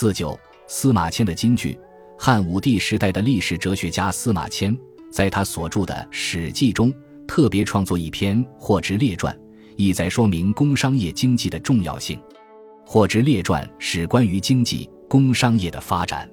[0.00, 1.76] 四九司马迁的金句。
[2.16, 4.78] 汉武帝时代的历史哲学家司马迁，
[5.10, 6.94] 在他所著的《史记》中，
[7.26, 9.34] 特别创作一篇《货殖列传》，
[9.74, 12.16] 意在说明工商业经济的重要性。
[12.86, 16.30] 《货殖列传》是关于经济、工商业的发展。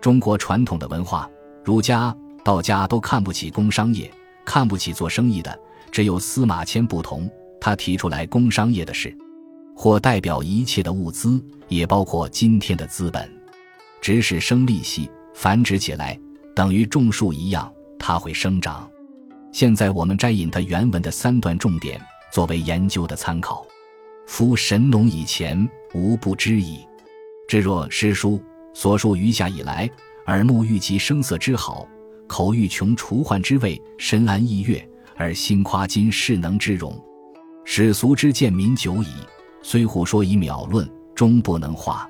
[0.00, 1.30] 中国传统的文化，
[1.64, 2.12] 儒家、
[2.44, 4.10] 道家都看不起工商业，
[4.44, 5.56] 看不起做生意的。
[5.92, 7.30] 只有司马迁不同，
[7.60, 9.16] 他提出来工商业的事，
[9.76, 13.30] 或代表一切的物资，也包括今天的资本，
[14.00, 15.08] 指使生利息。
[15.34, 16.18] 繁殖起来，
[16.54, 18.90] 等于种树一样，它会生长。
[19.52, 22.00] 现在我们摘引它原文的三段重点，
[22.32, 23.66] 作为研究的参考。
[24.26, 26.78] 夫神农以前，无不知矣。
[27.46, 29.88] 至若诗书所述余下以来，
[30.26, 31.86] 耳目欲及声色之好，
[32.26, 34.82] 口欲穷除患之味，神安逸悦，
[35.16, 36.98] 而心夸今世能之容。
[37.64, 39.08] 史俗之见民久矣，
[39.68, 42.08] 虽胡说以秒论，终不能化。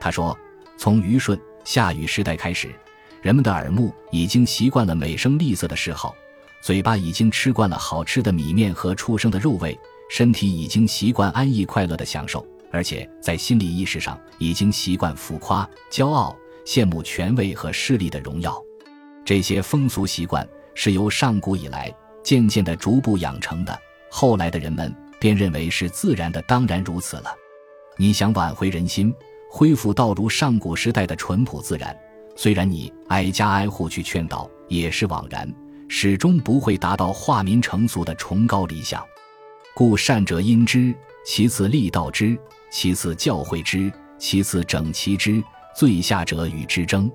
[0.00, 0.34] 他说：
[0.78, 1.38] 从虞舜。
[1.62, 2.74] 夏禹时代开始，
[3.20, 6.14] 人们的耳目已经习惯了美声丽色的嗜好，
[6.62, 18.56] 嘴巴已经吃惯了好吃的米面和畜生的肉味，身体已经习惯安逸快乐的享受，而且在心理意识上已经习惯浮夸、骄傲、羡慕权威和势力的荣耀。
[19.22, 21.92] 这些风俗习惯是由上古以来
[22.22, 27.34] 渐渐的逐步养成的，后来的人们便认为是自然的，当然如此了。
[27.96, 29.14] 你想挽回人心？
[29.50, 31.96] 恢复到如上古时代的淳朴自然，
[32.34, 35.50] 虽然你挨家挨户去劝导，也是枉然，
[35.88, 39.02] 始终不会达到化民成俗的崇高理想。
[39.74, 42.36] 故善者因之，其次立道之，
[42.70, 45.42] 其次教诲之，其次整齐之，
[45.74, 47.10] 最下者与之争。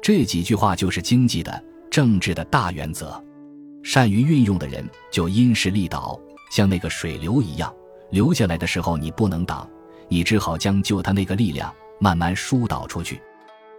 [0.00, 3.20] 这几句话就是经济的、政治的大原则。
[3.82, 6.20] 善于运用的人就因势利导，
[6.52, 7.74] 像那个水流一样，
[8.10, 9.66] 流下来的时候你不能挡。
[10.08, 13.18] 你只好将就他那个力量慢慢疏导出去，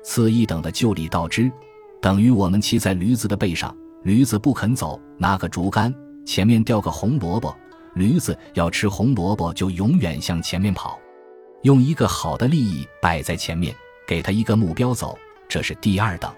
[0.03, 1.51] 次一等的就理道之，
[2.01, 5.93] 等于我们骑在驴子的背上，驴子不肯走，拿个竹竿，
[6.25, 7.55] 前面吊个红萝卜，
[7.93, 10.99] 驴子要吃红萝卜就永远向前面跑。
[11.61, 13.75] 用一个好的利益摆在前面，
[14.07, 15.15] 给他一个目标走，
[15.47, 16.33] 这是第二等。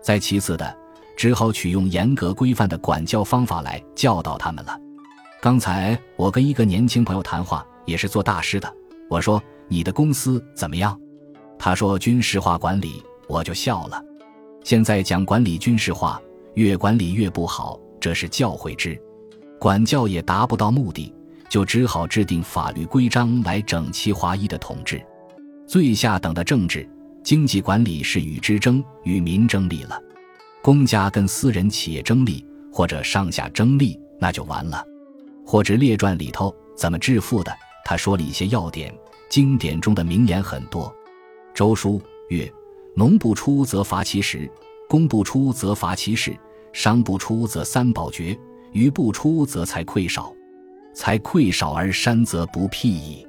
[0.00, 0.72] 再其次的，
[1.16, 4.78] 只好取用严格规范的管教方法来教导他们了。
[5.44, 8.76] 刚才我跟一个年轻朋友谈话，也是做大师的。
[9.10, 10.98] 我说：“你的公司怎么样？”
[11.60, 14.02] 他说：“军事化管理。”我就笑了。
[14.62, 16.18] 现在讲管理军事化，
[16.54, 18.98] 越管理越不好，这是教诲之，
[19.60, 21.12] 管教也达不到目的，
[21.50, 24.98] 就只好制定法律规章来整齐划一的统治。
[25.66, 26.88] 最下等的政治
[27.22, 30.00] 经济管理是与之争，与民争利了。
[30.62, 34.82] 公家跟私人企业争利，或者上下争利，那就完了。
[35.44, 37.54] 或者列传里头怎么致富的？
[37.84, 38.94] 他说了一些要点。
[39.30, 40.94] 经典中的名言很多，
[41.52, 42.48] 周书曰
[42.94, 44.48] ：“农不出则伐其食，
[44.88, 46.36] 工不出则伐其事，
[46.72, 48.38] 商不出则三宝绝，
[48.72, 50.32] 鱼不出则财匮少。
[50.94, 53.26] 财匮少而山则不辟矣。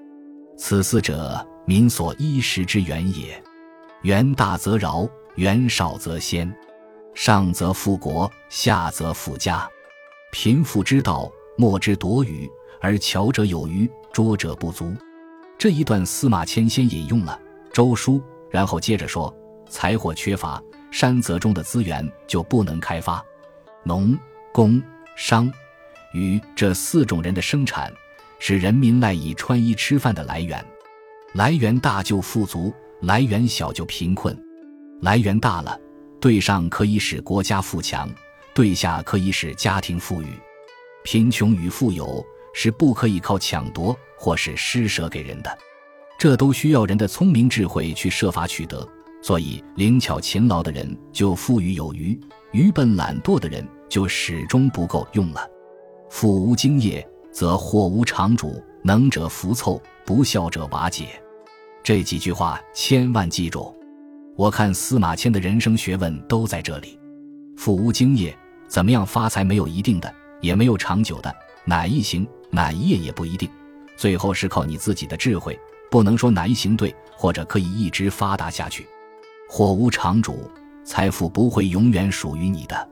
[0.57, 3.41] 此四者，民所衣食之源也。
[4.03, 6.53] 源大则饶，源少则先。
[7.15, 9.67] 上则富国，下则富家。
[10.31, 12.49] 贫富之道，莫之夺与，
[12.81, 14.93] 而巧者有余，拙者不足。”
[15.57, 17.39] 这一段司马迁先引用了
[17.73, 18.13] 《周书》，
[18.51, 19.33] 然后接着说
[19.69, 20.61] ：“财货缺乏，
[20.91, 23.23] 山泽中的资源就不能开发。
[23.83, 24.17] 农、
[24.53, 24.81] 工、
[25.15, 25.51] 商、
[26.13, 27.91] 渔这四种人的生产，
[28.37, 30.63] 是人民赖以穿衣吃饭的来源。
[31.33, 34.37] 来源大就富足，来源小就贫困。
[35.01, 35.79] 来源大了，
[36.19, 38.09] 对上可以使国家富强，
[38.53, 40.27] 对下可以使家庭富裕。
[41.05, 42.21] 贫穷与富有
[42.53, 45.57] 是不可以靠抢夺。”或是施舍给人的，
[46.17, 48.87] 这都需要人的聪明智慧去设法取得。
[49.21, 52.17] 所以，灵巧勤劳的人就富裕有余，
[52.53, 55.45] 愚笨懒惰的人就始终不够用了。
[56.09, 61.21] 富无经业，则祸无常主；能者福凑，不孝者瓦解。
[61.83, 63.75] 这几句话千万记住。
[64.37, 66.97] 我看司马迁的人生学问都在这里。
[67.57, 68.35] 富无经业，
[68.67, 70.11] 怎么样发财没有一定的，
[70.45, 73.49] 也没有长久的，哪一行哪一页也不一定。
[73.97, 75.59] 最后是靠你自己的智慧，
[75.89, 78.85] 不能说哪一行对，或者可以一直发达下去。
[79.49, 80.51] 祸无常主，
[80.83, 82.89] 财富不会永远属于你的。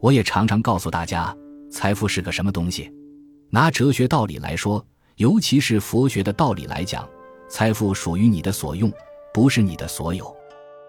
[0.00, 1.36] 我也常常告诉大家，
[1.70, 2.90] 财富是个什么东西。
[3.50, 4.82] 拿哲学道理来说，
[5.16, 7.06] 尤其是佛学的道理来讲，
[7.48, 8.90] 财富属于你的所用，
[9.34, 10.34] 不是你的所有。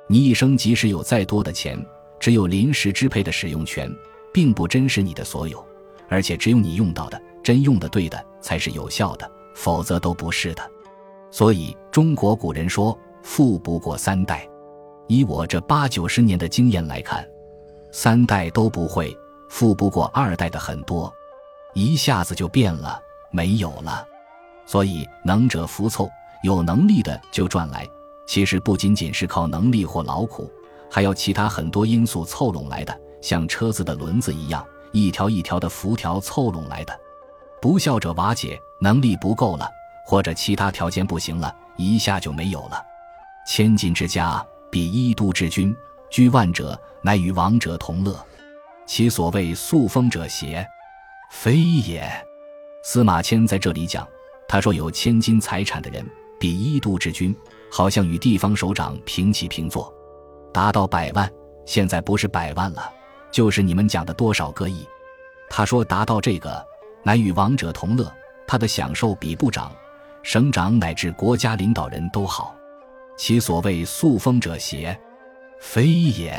[0.08, 1.78] 你一生即使有再多的钱，
[2.18, 3.92] 只有临时支配的使用权，
[4.34, 5.66] 并不真是你的所有，
[6.08, 9.30] 而且只有你用到的、真用的对的，才是有效的。
[9.56, 10.62] 否则都不是的，
[11.32, 14.48] 所以中国古人说：“富不过三代。
[15.08, 17.28] 以我这八九十年的经验来看，
[17.92, 19.18] 三代都不会，
[19.50, 21.12] 富不过二代的很多，
[21.74, 23.02] 一下子就变了，
[23.32, 24.06] 没有了。
[24.68, 26.08] 所以能者福凑，
[26.44, 27.84] 有能力的就赚来。
[28.28, 30.48] 其实不仅仅是靠能力或劳苦，
[30.88, 37.00] 还要其他很多因素凑拢来的，像车子的轮子一样，一条一条的辐条凑拢来的。
[37.62, 39.70] 不孝者瓦解，能力不够了，
[40.06, 42.84] 或者其他条件不行了，一下就没有了。
[43.48, 45.76] 千金之家，比一都之君，
[46.10, 48.24] 居万者，乃与王者同乐。
[48.86, 50.66] 其所谓素封者邪？
[51.32, 52.10] 非也。
[52.84, 54.08] 司马迁在这里讲，
[54.48, 56.06] 他说有千金财产的人，
[56.40, 57.36] 比一都之君，
[57.72, 59.94] 好像与地方首长平起平坐，
[60.54, 61.30] 达到百万。
[61.66, 62.90] 现在不是百万了，
[63.38, 64.84] 就是你们讲的多少个亿。
[65.48, 66.66] 他说达到这个。
[67.04, 68.12] 乃与王者同乐，
[68.48, 69.72] 他的享受比部长、
[70.24, 72.56] 省长乃至国家领导人都好。
[73.16, 75.00] 其所谓素封者邪？
[75.60, 76.36] 非也。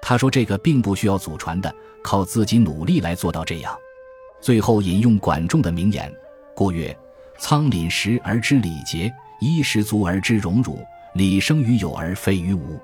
[0.00, 1.72] 他说这个并不需要祖传的，
[2.02, 3.78] 靠自己努力来做到这样。
[4.40, 6.10] 最后引用管仲的名言
[6.56, 6.96] ：“故曰：
[7.36, 10.82] 仓廪实而知礼节，衣食足而知荣辱。
[11.12, 12.80] 礼生于有而非于无。”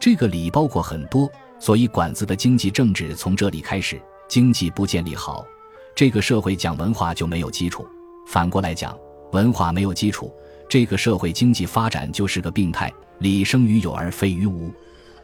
[0.00, 1.30] 这个礼包括很多，
[1.62, 4.02] 所以管子的经济政治从这里开始。
[4.26, 5.46] 经济不建立好。
[5.94, 7.86] 这个社会讲文化就没有基础，
[8.26, 8.98] 反过来讲，
[9.30, 10.34] 文化没有基础，
[10.68, 12.92] 这个社会经济发展就是个病态。
[13.18, 14.72] 礼生于有而非于无，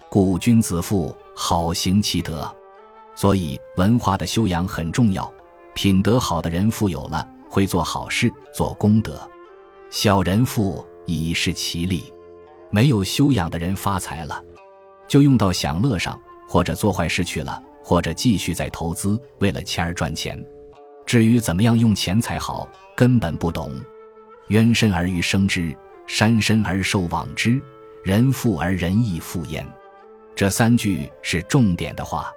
[0.09, 2.49] 故君子富好行其德。
[3.17, 5.33] 所以文化的修养很重要，
[5.75, 9.15] 品德好的人富有了，会做好事、做功德；
[9.91, 12.13] 小人富以是其利，
[12.71, 14.41] 没有修养的人发财了，
[15.09, 20.43] 就用到享乐上，或者做坏事去了，或者继续在投资，为了钱而赚钱。
[21.05, 22.67] 至于怎么样用钱才好，
[22.97, 23.73] 根本不懂。
[24.49, 27.61] 渊深而鱼生之，山深而兽往之，
[28.03, 29.67] 人富而人亦富焉。
[30.35, 32.33] 这三句是重点的话。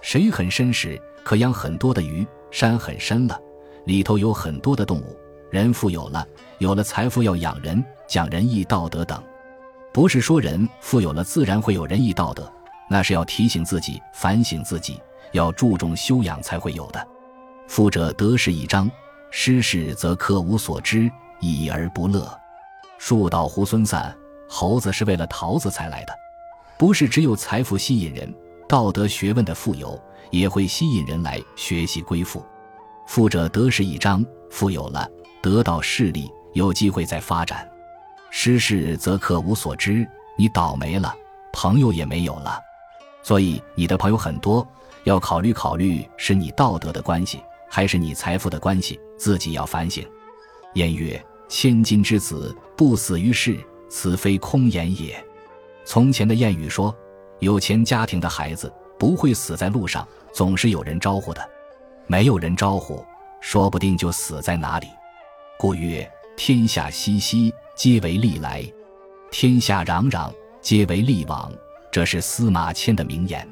[0.00, 3.40] 水很深时，可养很多的鱼；山很深了，
[3.86, 5.16] 里头有很多的动物。
[5.50, 6.26] 人富有了，
[6.58, 9.22] 有了财富要养人，讲仁义道德等。
[9.92, 12.52] 不是说人富有了自然会有仁义道德，
[12.88, 15.00] 那是要提醒自己、反省自己，
[15.32, 17.08] 要注重修养才会有的。
[17.66, 18.90] 富者得势一张，
[19.30, 21.10] 失势则客无所知，
[21.40, 22.30] 已而不乐。
[22.98, 24.16] 树倒猢狲散，
[24.48, 26.14] 猴子是为了桃子才来的。
[26.76, 28.32] 不是只有财富吸引人，
[28.68, 29.98] 道德学问的富有
[30.30, 32.44] 也会吸引人来学习归附。
[33.06, 35.08] 富者得势一张，富有了，
[35.42, 37.58] 得到势力，有机会再发展；
[38.30, 41.14] 失势则客无所知，你倒霉了，
[41.52, 42.60] 朋友也没有了。
[43.24, 44.64] 所以你的朋友很多，
[45.02, 47.42] 要考虑考虑，是你道德的关系。
[47.66, 50.06] 还是你财富的关系，自己要反省。
[50.74, 55.16] 谚曰：“千金之子不死于世，此非空言也。”
[55.84, 56.94] 从前的谚语说，
[57.40, 61.40] 有钱家庭的孩子不会死在路上，总是有人招呼的；
[62.06, 63.04] 没有人招呼，
[63.40, 64.86] 说不定就死在哪里。
[65.58, 68.62] 故曰：“天下熙熙，皆为利来；
[69.32, 71.50] 天下攘攘，皆为利往。”
[71.94, 73.48] 这是司马迁的名言。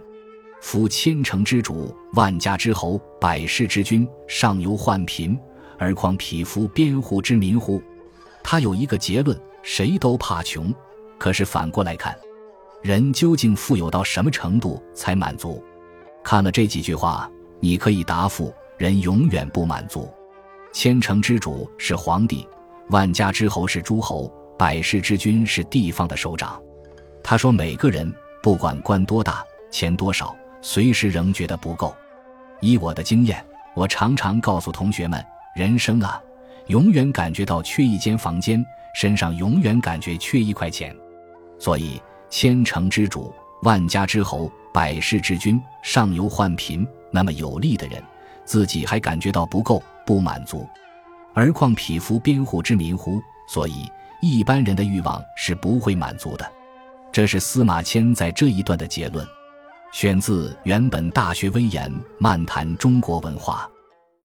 [0.61, 5.39] 夫千乘之主，万家之侯，百世之君，上游患贫，
[5.79, 7.81] 而况匹夫边户之民乎？
[8.43, 10.75] 他有一个结论：谁都怕穷。
[11.19, 12.19] 可是反过来看，
[12.83, 15.63] 人究竟富有到什么程度才满足？
[16.25, 17.31] 看了这几句话，
[17.61, 20.11] 你可以答复：人永远不满足。
[20.73, 22.45] 千乘之主是皇帝，
[22.89, 26.61] 万家之侯是诸侯，百世之君是地方的首长。
[27.23, 30.37] 他说，每个人不管官多大，钱多少。
[30.61, 31.95] 随时仍觉得不够。
[32.61, 33.45] 以我的经验，
[33.75, 35.25] 我常常告诉同学们：
[35.57, 36.23] 人生啊，
[36.67, 40.95] 永远感觉到缺一间房间，身上永远感觉缺一块钱。
[41.59, 48.03] 所以，千乘之主，万家之侯，百世之君，上游患贫，那么有利的人，
[48.45, 50.69] 自己还感觉到不够，不满足，
[51.35, 53.21] 而况匹夫边户之民乎？
[53.49, 56.49] 所以，一般人的欲望是不会满足的。
[57.13, 59.25] 这是司马迁在这一段的结论。
[59.93, 63.72] 选自原本《大学》威严漫谈中国文化。